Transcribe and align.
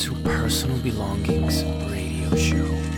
To 0.00 0.14
Personal 0.16 0.76
Belongings 0.78 1.64
Radio 1.90 2.36
Show. 2.36 2.95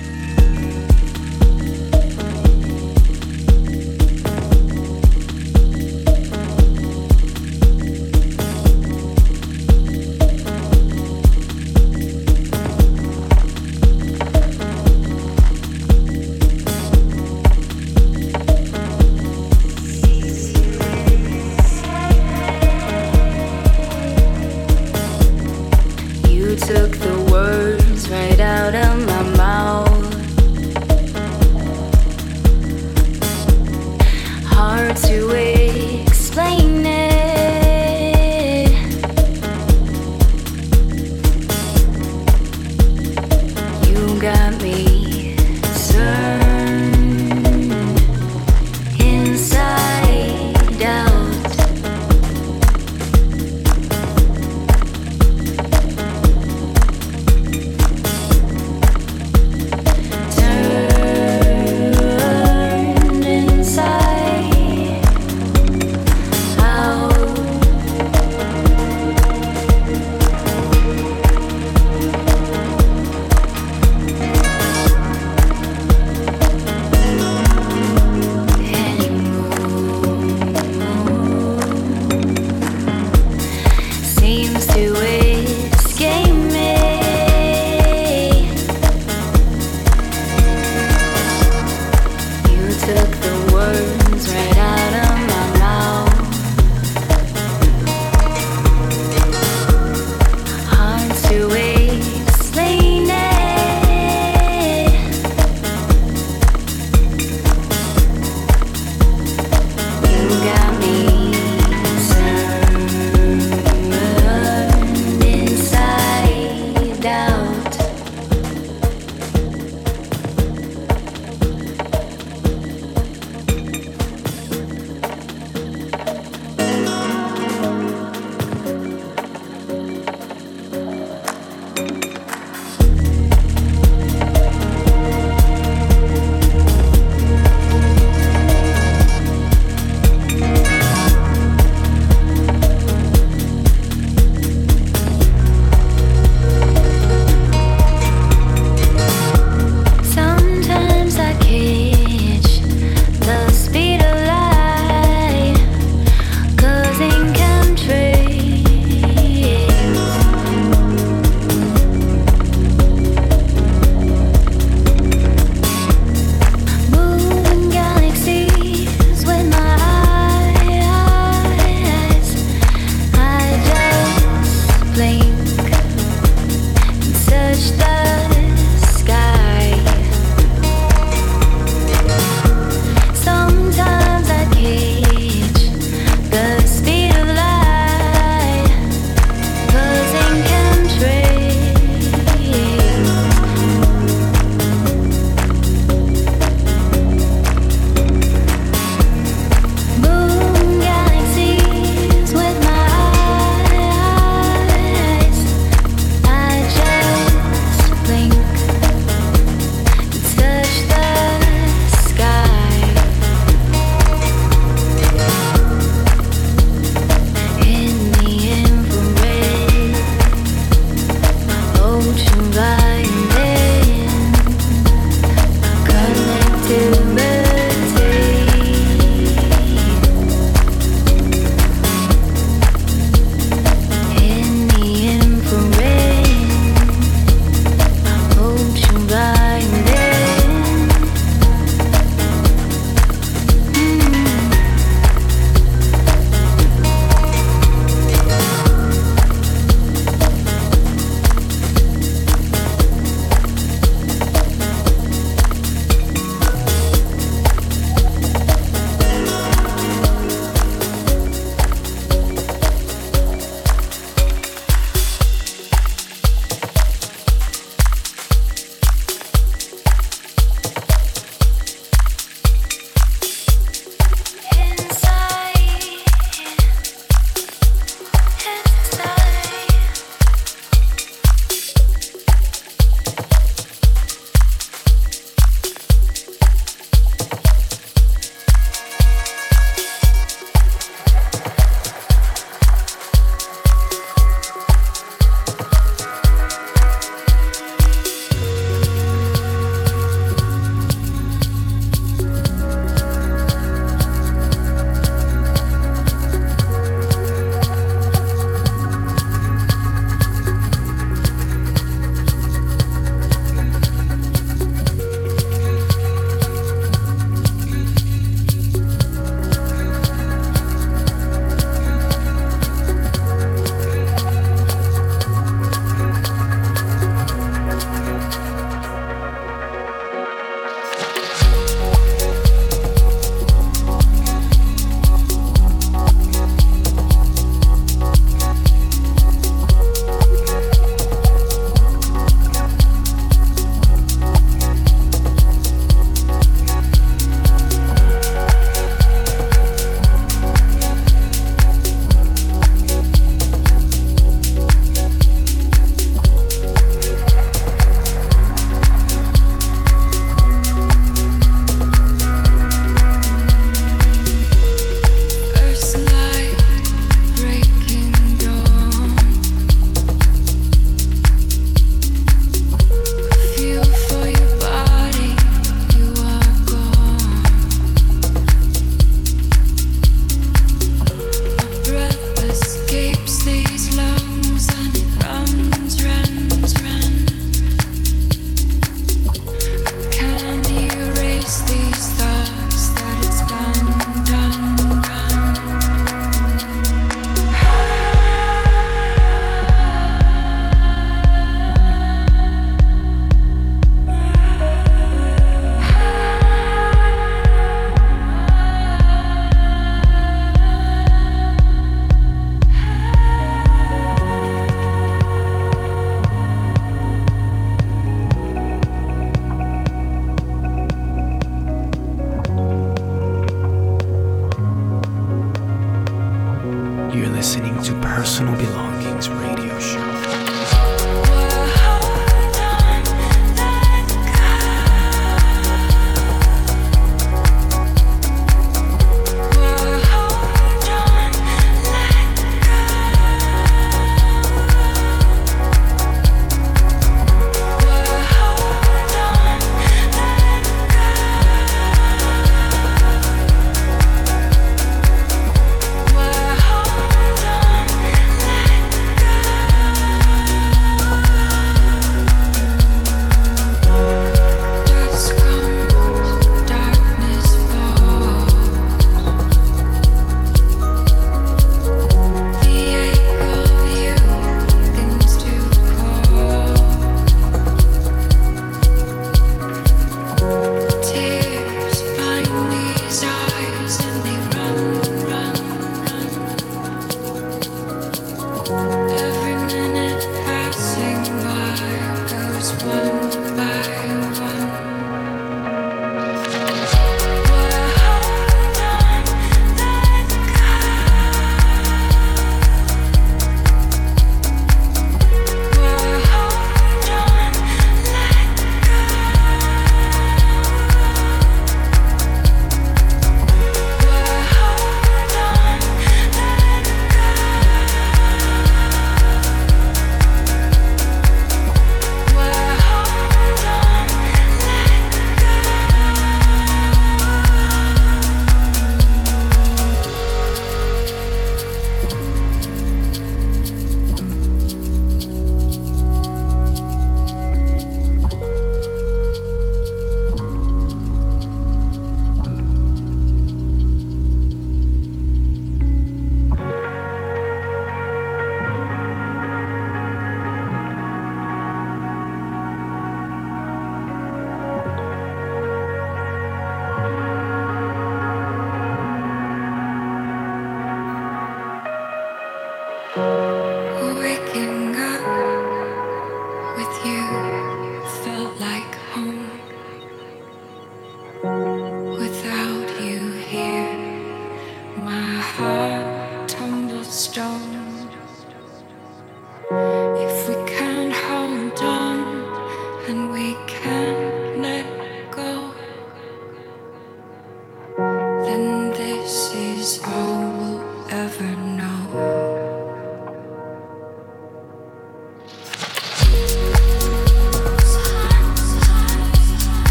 Listening 427.29 427.83
to 427.83 427.95
Personal 428.01 428.55
Belongings 428.57 429.31
Radio 429.31 429.79
Show. 429.79 430.58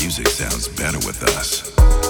Music 0.00 0.28
sounds 0.28 0.68
better 0.68 0.98
with 0.98 1.20
us. 1.24 2.07